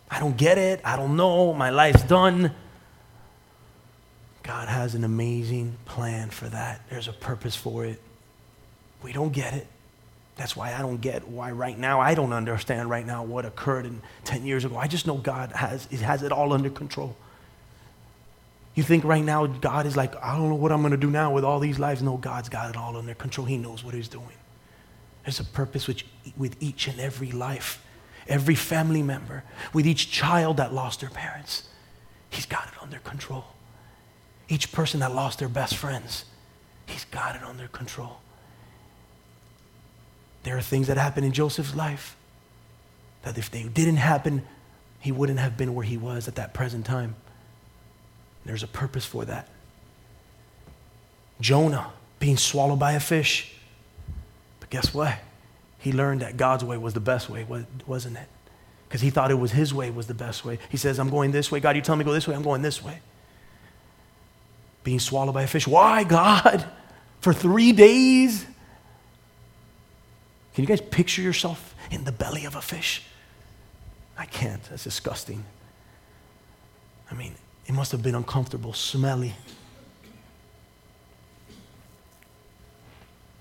[0.09, 0.81] I don't get it.
[0.83, 1.53] I don't know.
[1.53, 2.51] My life's done.
[4.41, 6.81] God has an amazing plan for that.
[6.89, 8.01] There's a purpose for it.
[9.03, 9.67] We don't get it.
[10.35, 13.85] That's why I don't get why right now I don't understand right now what occurred
[13.85, 14.77] in 10 years ago.
[14.77, 17.15] I just know God has, has it all under control.
[18.75, 21.09] You think right now God is like, I don't know what I'm going to do
[21.09, 22.01] now with all these lives.
[22.01, 23.45] No, God's got it all under control.
[23.45, 24.25] He knows what He's doing.
[25.23, 26.03] There's a purpose with,
[26.37, 27.83] with each and every life,
[28.27, 31.67] every family member, with each child that lost their parents.
[32.29, 33.45] He's got it under control.
[34.47, 36.25] Each person that lost their best friends,
[36.85, 38.19] He's got it under control.
[40.43, 42.15] There are things that happen in Joseph's life
[43.23, 44.43] that if they didn't happen,
[44.99, 47.15] he wouldn't have been where he was at that present time.
[48.45, 49.47] There's a purpose for that.
[51.41, 53.53] Jonah being swallowed by a fish.
[54.59, 55.17] But guess what?
[55.79, 57.45] He learned that God's way was the best way,
[57.87, 58.27] wasn't it?
[58.87, 60.59] Because he thought it was his way was the best way.
[60.69, 61.59] He says, I'm going this way.
[61.59, 62.35] God, you tell me to go this way.
[62.35, 62.99] I'm going this way.
[64.83, 65.67] Being swallowed by a fish.
[65.67, 66.65] Why, God?
[67.21, 68.45] For three days?
[70.53, 73.03] Can you guys picture yourself in the belly of a fish?
[74.17, 74.61] I can't.
[74.65, 75.45] That's disgusting.
[77.09, 77.35] I mean,
[77.69, 79.35] it must have been uncomfortable, smelly.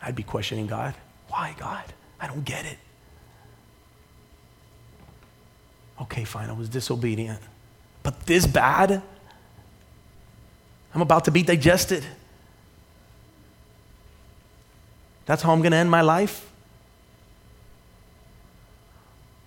[0.02, 0.94] I'd be questioning God.
[1.28, 1.82] Why, God?
[2.20, 2.76] I don't get it.
[6.02, 7.40] Okay, fine, I was disobedient.
[8.02, 9.00] But this bad?
[10.94, 12.04] I'm about to be digested.
[15.24, 16.50] That's how I'm going to end my life?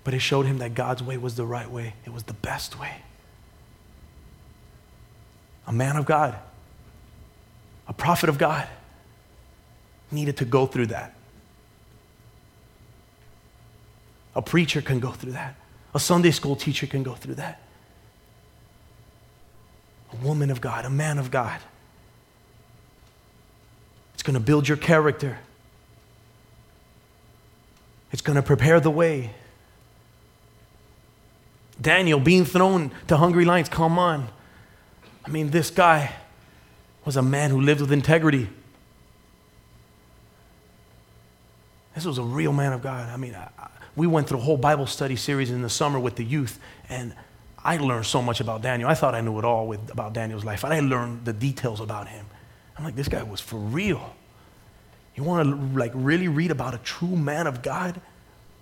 [0.04, 2.80] But it showed him that God's way was the right way, it was the best
[2.80, 2.96] way.
[5.68, 6.38] A man of God,
[7.88, 8.68] a prophet of God,
[10.12, 11.14] needed to go through that.
[14.36, 15.56] A preacher can go through that.
[15.94, 17.62] A Sunday school teacher can go through that.
[20.14, 21.60] A woman of God, a man of God.
[24.14, 25.40] It's going to build your character.
[28.12, 29.32] It's going to prepare the way.
[31.80, 34.28] Daniel being thrown to hungry lions, come on.
[35.26, 36.14] I mean, this guy
[37.06, 38.50] was a man who lived with integrity.
[41.96, 43.10] This was a real man of God.
[43.10, 46.00] I mean, I, I, we went through a whole Bible study series in the summer
[46.00, 47.14] with the youth, and
[47.64, 48.90] I learned so much about Daniel.
[48.90, 51.80] I thought I knew it all with, about Daniel's life, and I learned the details
[51.80, 52.26] about him.
[52.78, 54.16] I'm like, this guy was for real.
[55.16, 58.00] You want to like really read about a true man of God?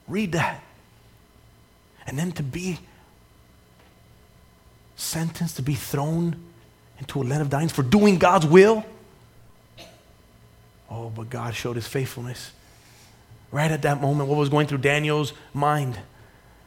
[0.07, 0.63] Read that.
[2.07, 2.79] And then to be
[4.95, 6.35] sentenced to be thrown
[6.99, 8.85] into a land of dying for doing God's will?
[10.89, 12.51] Oh, but God showed his faithfulness.
[13.51, 15.99] Right at that moment, what was going through Daniel's mind?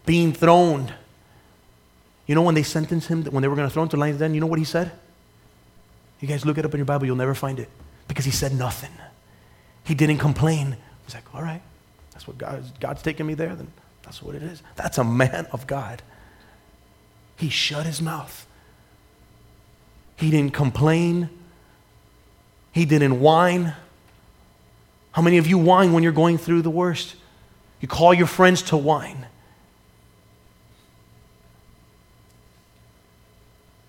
[0.05, 0.93] Being thrown.
[2.27, 4.19] You know when they sentenced him, when they were going to throw him to lion's
[4.19, 4.93] den, you know what he said?
[6.21, 7.69] You guys look it up in your Bible, you'll never find it.
[8.09, 8.93] Because he said nothing.
[9.85, 10.77] He didn't complain.
[11.05, 11.63] He's like, all right,
[12.13, 13.73] that's what God, God's taking me there, then
[14.05, 14.63] that's what it is.
[14.77, 16.03] That's a man of God.
[17.37, 18.47] He shut his mouth.
[20.23, 21.29] He didn't complain.
[22.71, 23.75] He didn't whine.
[25.11, 27.17] How many of you whine when you're going through the worst?
[27.81, 29.27] You call your friends to whine.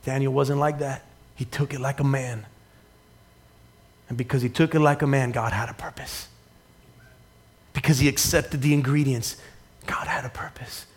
[0.03, 1.05] Daniel wasn't like that.
[1.35, 2.47] He took it like a man.
[4.09, 6.29] And because he took it like a man, God had a purpose.
[7.73, 9.37] Because he accepted the ingredients,
[9.85, 10.87] God had a purpose.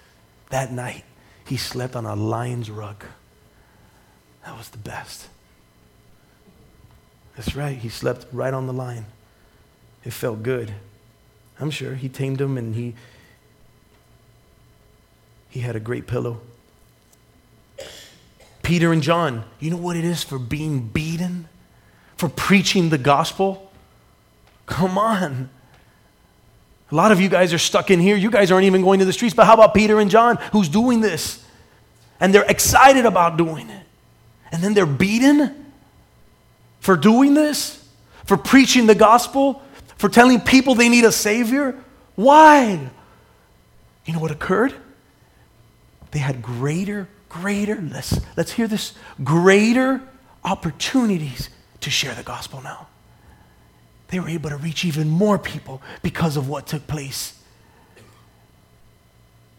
[0.48, 1.04] That night,
[1.44, 3.04] he slept on a lion's rug.
[4.46, 5.26] That was the best.
[7.34, 7.76] That's right.
[7.76, 9.06] He slept right on the line.
[10.04, 10.72] It felt good.
[11.60, 12.94] I'm sure he tamed him and he
[15.50, 16.40] he had a great pillow.
[18.62, 21.48] Peter and John, you know what it is for being beaten?
[22.16, 23.70] For preaching the gospel?
[24.66, 25.48] Come on.
[26.92, 28.16] A lot of you guys are stuck in here.
[28.16, 29.34] You guys aren't even going to the streets.
[29.34, 31.44] But how about Peter and John, who's doing this?
[32.20, 33.85] And they're excited about doing it.
[34.52, 35.72] And then they're beaten
[36.80, 37.86] for doing this,
[38.24, 39.62] for preaching the gospel,
[39.96, 41.74] for telling people they need a Savior.
[42.14, 42.90] Why?
[44.04, 44.74] You know what occurred?
[46.12, 50.00] They had greater, greater, let's, let's hear this, greater
[50.44, 52.86] opportunities to share the gospel now
[54.08, 57.38] they were able to reach even more people because of what took place.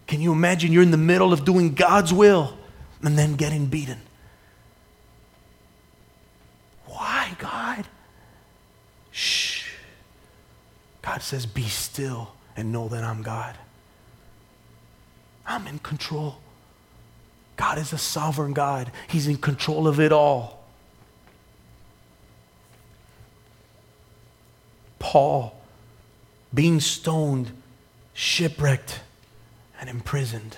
[0.06, 2.58] Can you imagine you're in the middle of doing God's will
[3.04, 4.00] and then getting beaten.
[6.86, 7.86] Why, God?
[9.12, 9.70] Shh.
[11.18, 13.58] God says, Be still and know that I'm God.
[15.48, 16.38] I'm in control.
[17.56, 20.64] God is a sovereign God, He's in control of it all.
[25.00, 25.60] Paul,
[26.54, 27.52] being stoned,
[28.14, 29.00] shipwrecked,
[29.82, 30.58] and imprisoned.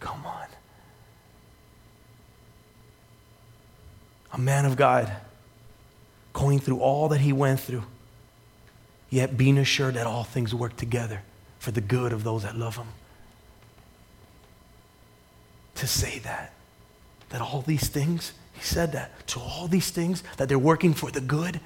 [0.00, 0.46] Come on.
[4.34, 5.10] A man of God
[6.34, 7.84] going through all that he went through,
[9.10, 11.22] yet being assured that all things work together
[11.58, 12.88] for the good of those that love him.
[15.76, 16.52] To say that,
[17.30, 21.10] that all these things, he said that, to all these things, that they're working for
[21.10, 21.60] the good,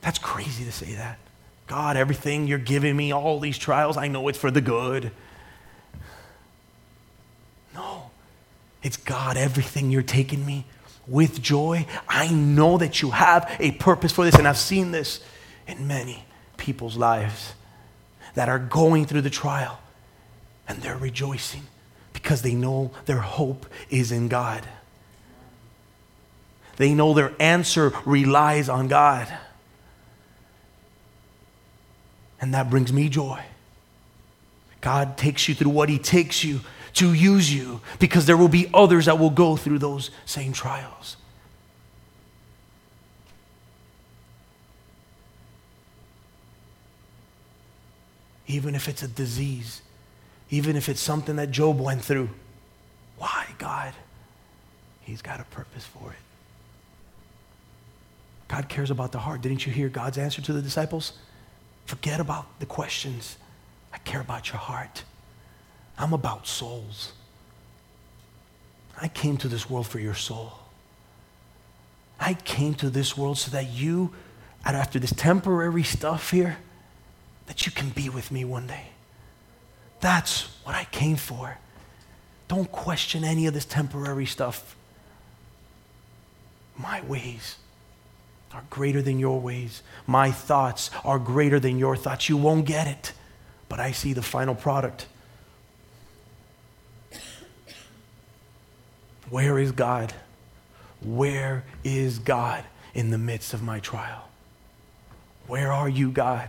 [0.00, 1.18] that's crazy to say that.
[1.66, 5.10] God, everything you're giving me, all these trials, I know it's for the good.
[7.74, 8.10] No,
[8.82, 10.64] it's God, everything you're taking me
[11.08, 11.86] with joy.
[12.08, 15.20] I know that you have a purpose for this, and I've seen this
[15.66, 16.24] in many
[16.56, 17.54] people's lives
[18.34, 19.78] that are going through the trial
[20.68, 21.62] and they're rejoicing
[22.12, 24.66] because they know their hope is in God.
[26.76, 29.32] They know their answer relies on God.
[32.40, 33.42] And that brings me joy.
[34.80, 36.60] God takes you through what He takes you
[36.94, 41.16] to use you because there will be others that will go through those same trials.
[48.46, 49.82] Even if it's a disease,
[50.50, 52.30] even if it's something that Job went through.
[53.18, 53.92] Why, God?
[55.00, 56.18] He's got a purpose for it.
[58.48, 59.40] God cares about the heart.
[59.42, 61.14] Didn't you hear God's answer to the disciples?
[61.86, 63.36] Forget about the questions.
[63.92, 65.02] I care about your heart.
[65.98, 67.12] I'm about souls.
[69.00, 70.52] I came to this world for your soul.
[72.18, 74.12] I came to this world so that you,
[74.64, 76.58] after this temporary stuff here,
[77.46, 78.88] that you can be with me one day.
[80.00, 81.58] That's what I came for.
[82.48, 84.76] Don't question any of this temporary stuff.
[86.76, 87.56] My ways
[88.52, 89.82] are greater than your ways.
[90.06, 92.28] My thoughts are greater than your thoughts.
[92.28, 93.12] You won't get it,
[93.68, 95.06] but I see the final product.
[99.28, 100.14] Where is God?
[101.02, 104.28] Where is God in the midst of my trial?
[105.46, 106.48] Where are you, God?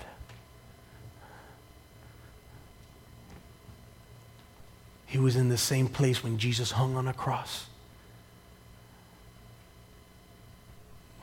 [5.18, 7.66] He was in the same place when Jesus hung on a cross.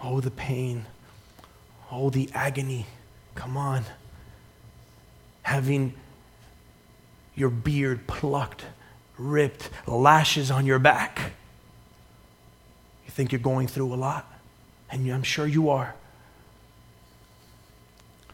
[0.03, 0.87] Oh, the pain.
[1.93, 2.87] Oh, the agony.
[3.37, 3.85] Come on.
[5.43, 5.95] Having
[7.37, 8.65] your beard plucked,
[9.17, 11.31] ripped, lashes on your back.
[13.07, 14.29] You think you're going through a lot,
[14.91, 15.95] and I'm sure you are.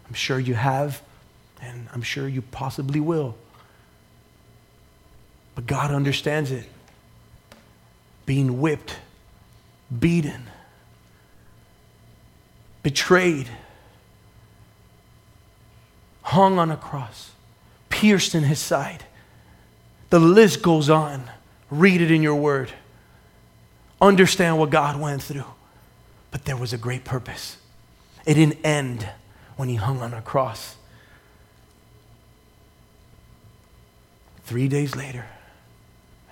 [0.08, 1.02] I'm sure you have,
[1.60, 3.36] and I'm sure you possibly will.
[5.60, 6.64] But God understands it.
[8.24, 8.96] Being whipped,
[9.98, 10.44] beaten,
[12.82, 13.46] betrayed,
[16.22, 17.32] hung on a cross,
[17.90, 19.04] pierced in his side.
[20.08, 21.24] The list goes on.
[21.68, 22.72] Read it in your word.
[24.00, 25.44] Understand what God went through.
[26.30, 27.58] But there was a great purpose.
[28.24, 29.10] It didn't end
[29.58, 30.76] when he hung on a cross.
[34.44, 35.26] Three days later,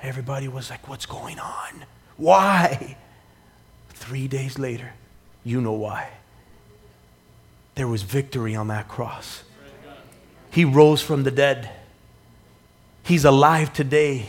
[0.03, 1.85] Everybody was like, What's going on?
[2.17, 2.97] Why?
[3.91, 4.93] Three days later,
[5.45, 6.11] you know why.
[7.75, 9.43] There was victory on that cross.
[10.51, 11.71] He rose from the dead.
[13.03, 14.27] He's alive today.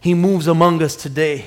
[0.00, 1.46] He moves among us today.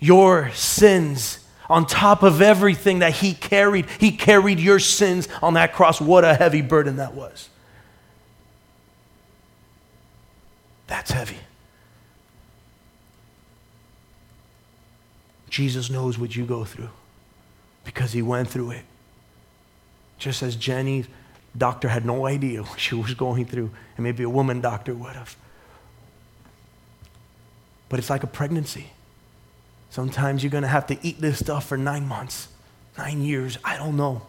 [0.00, 5.72] Your sins, on top of everything that He carried, He carried your sins on that
[5.72, 6.00] cross.
[6.00, 7.48] What a heavy burden that was.
[10.86, 11.38] That's heavy.
[15.48, 16.90] Jesus knows what you go through
[17.84, 18.84] because he went through it.
[20.18, 21.06] Just as Jenny's
[21.56, 25.12] doctor had no idea what she was going through, and maybe a woman doctor would
[25.12, 25.36] have.
[27.88, 28.90] But it's like a pregnancy.
[29.90, 32.48] Sometimes you're going to have to eat this stuff for nine months,
[32.98, 34.22] nine years, I don't know.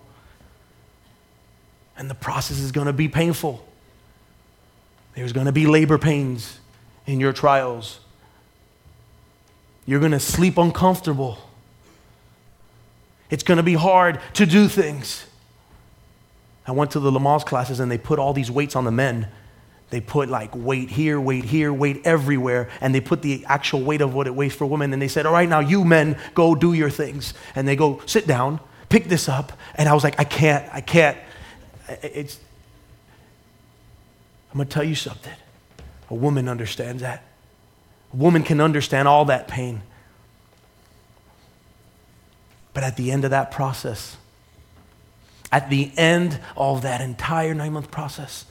[1.97, 3.65] And the process is going to be painful.
[5.15, 6.59] There's going to be labor pains
[7.07, 7.99] in your trials.
[9.85, 11.39] You're going to sleep uncomfortable.
[13.29, 15.25] It's going to be hard to do things.
[16.67, 19.29] I went to the Lamaze classes and they put all these weights on the men.
[19.91, 24.01] they put like weight here, weight here, weight everywhere, and they put the actual weight
[24.01, 24.91] of what it weighs for women.
[24.91, 27.33] And they said, All right, now you men go do your things.
[27.55, 28.59] And they go, Sit down,
[28.89, 29.53] pick this up.
[29.75, 31.17] And I was like, I can't, I can't.
[32.01, 32.39] It's,
[34.55, 35.33] I'm going to tell you something.
[36.09, 37.23] A woman understands that.
[38.13, 39.81] A woman can understand all that pain.
[42.73, 44.15] But at the end of that process,
[45.51, 48.45] at the end of that entire nine month process,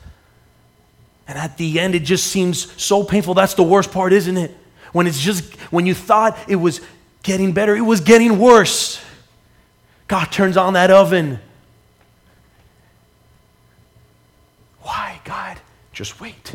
[1.27, 3.33] and at the end, it just seems so painful.
[3.33, 4.55] That's the worst part, isn't it?
[4.93, 6.83] When it's just, when you thought it was
[7.23, 9.03] getting better, it was getting worse.
[10.07, 11.39] God turns on that oven.
[14.83, 15.61] Why, God?
[15.95, 16.55] Just wait.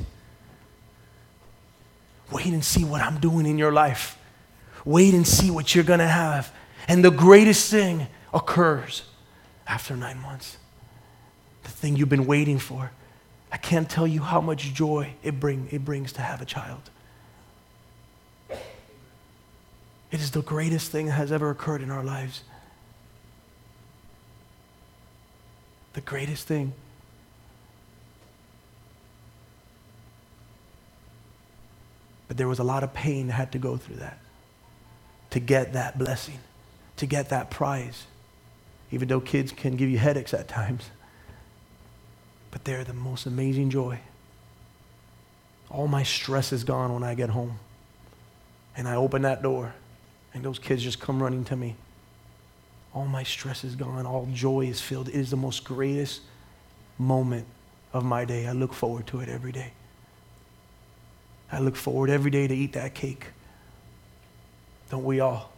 [2.31, 4.17] Wait and see what I'm doing in your life.
[4.85, 6.53] Wait and see what you're going to have.
[6.87, 9.03] And the greatest thing occurs
[9.65, 10.57] after nine months.
[11.63, 12.91] The thing you've been waiting for.
[13.51, 16.81] I can't tell you how much joy it, bring, it brings to have a child.
[20.11, 22.43] It is the greatest thing that has ever occurred in our lives.
[25.93, 26.73] The greatest thing.
[32.29, 34.17] But there was a lot of pain that had to go through that
[35.31, 36.39] to get that blessing,
[36.97, 38.05] to get that prize.
[38.91, 40.89] Even though kids can give you headaches at times
[42.51, 43.99] but they're the most amazing joy.
[45.69, 47.59] All my stress is gone when I get home.
[48.75, 49.73] And I open that door,
[50.33, 51.75] and those kids just come running to me.
[52.93, 54.05] All my stress is gone.
[54.05, 55.09] All joy is filled.
[55.09, 56.21] It is the most greatest
[56.97, 57.45] moment
[57.93, 58.47] of my day.
[58.47, 59.73] I look forward to it every day.
[61.51, 63.27] I look forward every day to eat that cake.
[64.89, 65.51] Don't we all?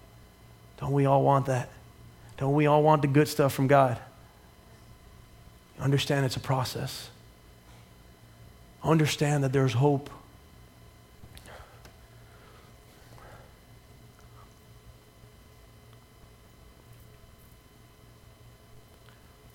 [0.80, 1.70] Don't we all want that?
[2.38, 4.00] Don't we all want the good stuff from God?
[5.80, 7.10] Understand it's a process.
[8.84, 10.10] Understand that there's hope.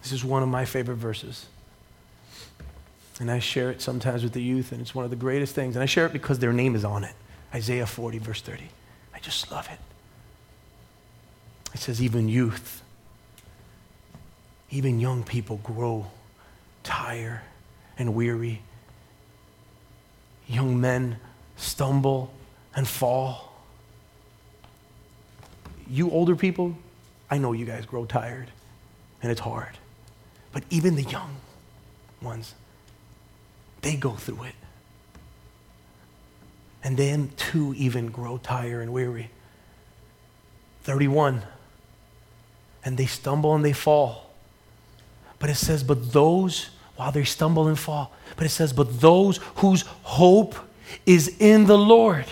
[0.02, 1.46] This is one of my favorite verses.
[3.18, 5.74] And I share it sometimes with the youth, and it's one of the greatest things.
[5.74, 7.14] And I share it because their name is on it
[7.54, 8.64] Isaiah 40, verse 30.
[9.14, 9.78] I just love it.
[11.74, 12.82] It says, even youth
[14.70, 16.06] even young people grow
[16.82, 17.40] tired
[17.98, 18.62] and weary.
[20.48, 21.18] Young men
[21.56, 22.32] stumble
[22.74, 23.52] and fall.
[25.88, 26.76] You older people,
[27.30, 28.48] I know you guys grow tired
[29.22, 29.78] and it's hard.
[30.52, 31.36] But even the young
[32.20, 32.54] ones,
[33.82, 34.54] they go through it.
[36.82, 39.30] And then too even grow tired and weary.
[40.84, 41.42] 31.
[42.84, 44.30] And they stumble and they fall.
[45.38, 49.38] But it says, but those, while they stumble and fall, but it says, but those
[49.56, 50.54] whose hope
[51.04, 52.26] is in the Lord.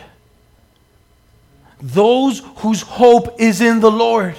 [1.80, 4.36] Those whose hope is in the Lord.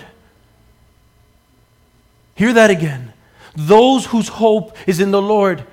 [2.36, 3.14] Hear that again.
[3.56, 5.66] Those whose hope is in the Lord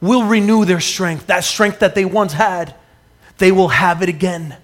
[0.00, 1.26] will renew their strength.
[1.26, 2.74] That strength that they once had,
[3.38, 4.56] they will have it again.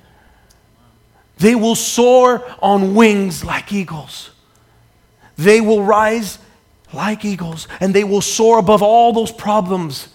[1.39, 4.31] They will soar on wings like eagles.
[5.37, 6.39] They will rise
[6.93, 10.09] like eagles, and they will soar above all those problems.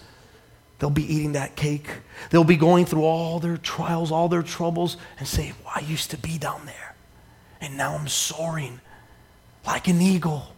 [0.78, 1.88] They'll be eating that cake.
[2.30, 6.10] They'll be going through all their trials, all their troubles, and say, well, I used
[6.12, 6.94] to be down there,
[7.60, 8.80] and now I'm soaring
[9.66, 10.54] like an eagle.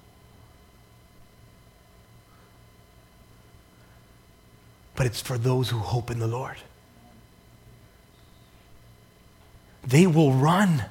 [5.00, 6.58] But it's for those who hope in the Lord.
[9.82, 10.84] They will run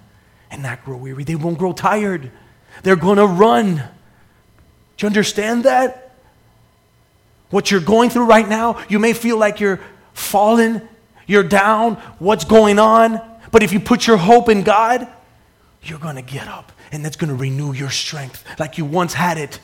[0.50, 1.24] and not grow weary.
[1.24, 2.32] They won't grow tired.
[2.82, 6.16] They're going to run do you understand that?
[7.52, 9.80] What you're going through right now, you may feel like you're
[10.14, 10.90] fallen,
[11.28, 13.22] you're down, what's going on?
[13.52, 15.08] But if you put your hope in God,
[15.84, 19.14] you're going to get up and that's going to renew your strength like you once
[19.14, 19.60] had it.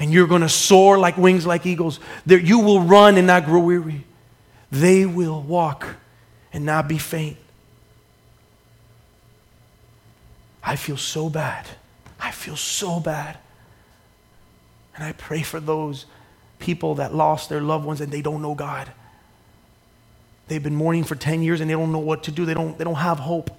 [0.00, 2.00] And you're going to soar like wings like eagles.
[2.26, 4.04] There, you will run and not grow weary.
[4.72, 5.86] They will walk
[6.52, 7.36] and not be faint.
[10.64, 11.68] I feel so bad.
[12.18, 13.38] I feel so bad
[15.00, 16.04] and I pray for those
[16.58, 18.92] people that lost their loved ones and they don't know God.
[20.46, 22.44] They've been mourning for 10 years and they don't know what to do.
[22.44, 23.50] They don't, they don't have hope.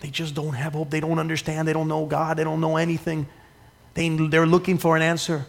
[0.00, 0.90] They just don't have hope.
[0.90, 1.66] They don't understand.
[1.66, 2.36] They don't know God.
[2.36, 3.26] They don't know anything.
[3.94, 5.46] They, they're looking for an answer.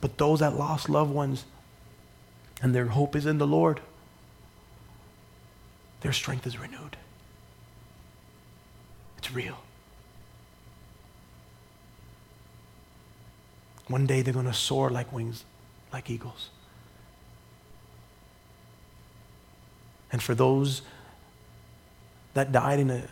[0.00, 1.44] But those that lost loved ones
[2.62, 3.80] and their hope is in the Lord,
[6.00, 6.96] their strength is renewed.
[9.18, 9.58] It's real.
[13.88, 15.44] One day they're going to soar like wings,
[15.92, 16.50] like eagles.
[20.12, 20.82] And for those
[22.34, 23.02] that died in a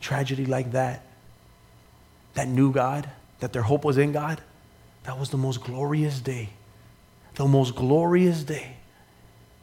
[0.00, 1.04] tragedy like that,
[2.34, 3.08] that knew God,
[3.40, 4.40] that their hope was in God,
[5.04, 6.50] that was the most glorious day.
[7.34, 8.76] The most glorious day.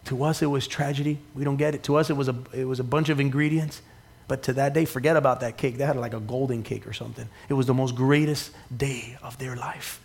[0.06, 1.20] To us, it was tragedy.
[1.36, 1.84] We don't get it.
[1.84, 3.82] To us, it was a, it was a bunch of ingredients.
[4.28, 5.78] But to that day, forget about that cake.
[5.78, 7.28] They had like a golden cake or something.
[7.50, 10.02] It was the most greatest day of their life.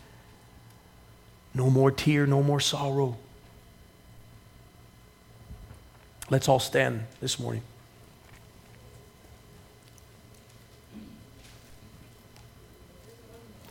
[1.55, 3.17] No more tear, no more sorrow.
[6.31, 7.63] Let's all stand this morning.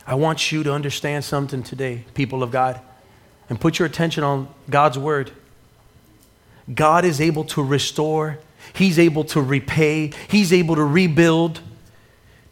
[0.06, 2.80] I want you to understand something today, people of God,
[3.48, 5.30] and put your attention on God's word.
[6.72, 8.38] God is able to restore,
[8.72, 11.60] He's able to repay, He's able to rebuild,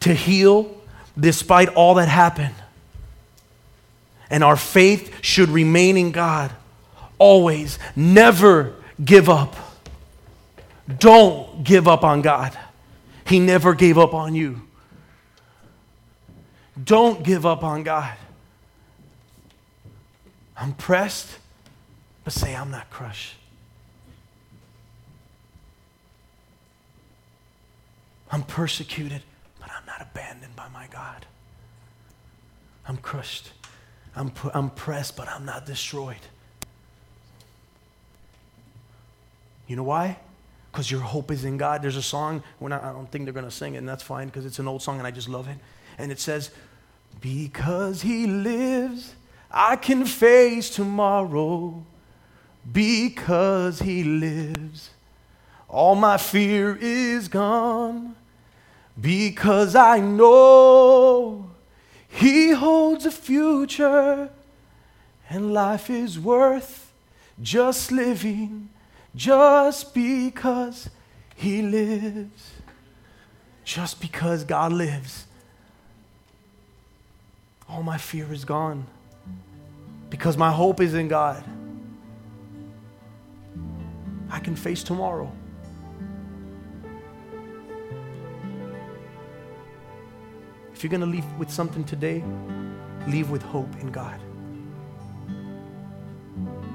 [0.00, 0.76] to heal,
[1.18, 2.54] despite all that happened.
[4.30, 6.52] And our faith should remain in God
[7.18, 7.78] always.
[7.94, 8.74] Never
[9.04, 9.54] give up.
[10.98, 12.56] Don't give up on God.
[13.24, 14.62] He never gave up on you.
[16.82, 18.16] Don't give up on God.
[20.56, 21.38] I'm pressed,
[22.22, 23.34] but say, I'm not crushed.
[28.30, 29.22] I'm persecuted,
[29.58, 31.26] but I'm not abandoned by my God.
[32.86, 33.50] I'm crushed.
[34.14, 36.16] I'm, I'm pressed, but I'm not destroyed.
[39.66, 40.18] You know why?
[40.70, 41.82] Because your hope is in God.
[41.82, 44.26] There's a song, not, I don't think they're going to sing it, and that's fine
[44.26, 45.56] because it's an old song and I just love it.
[45.98, 46.50] And it says,
[47.20, 49.14] Because He lives,
[49.50, 51.84] I can face tomorrow.
[52.70, 54.90] Because He lives,
[55.68, 58.16] all my fear is gone.
[59.00, 61.50] Because I know
[62.10, 64.28] he holds a future,
[65.28, 66.92] and life is worth
[67.40, 68.68] just living
[69.14, 70.90] just because
[71.36, 72.50] He lives.
[73.64, 75.26] Just because God lives.
[77.80, 78.86] All my fear is gone
[80.10, 81.42] because my hope is in God.
[84.28, 85.32] I can face tomorrow.
[90.74, 92.22] If you're going to leave with something today,
[93.06, 94.20] leave with hope in God.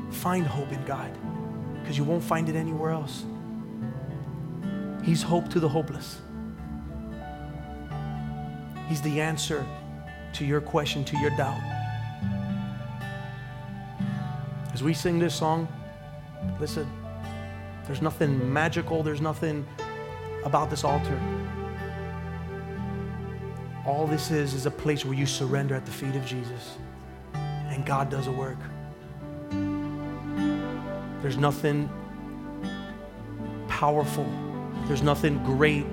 [0.10, 1.16] Find hope in God
[1.82, 3.26] because you won't find it anywhere else.
[5.04, 6.20] He's hope to the hopeless.
[8.88, 9.64] He's the answer
[10.36, 11.62] to your question, to your doubt.
[14.74, 15.68] As we sing this song,
[16.60, 16.92] listen,
[17.86, 19.66] there's nothing magical, there's nothing
[20.44, 21.18] about this altar.
[23.86, 26.78] All this is is a place where you surrender at the feet of Jesus
[27.34, 28.58] and God does a work.
[31.22, 31.90] There's nothing
[33.70, 34.30] powerful,
[34.88, 35.86] there's nothing great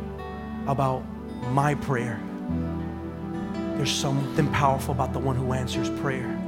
[0.67, 1.05] about
[1.51, 2.21] my prayer.
[3.83, 6.39] There's something powerful about the one who answers prayer.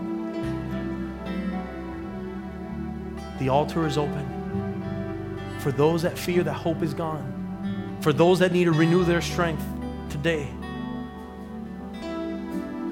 [3.40, 5.58] The altar is open.
[5.58, 9.20] For those that fear that hope is gone, for those that need to renew their
[9.20, 9.64] strength
[10.10, 10.48] today,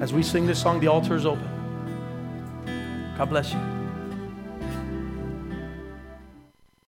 [0.01, 1.47] as we sing this song, the altar is open.
[3.17, 3.82] God bless you.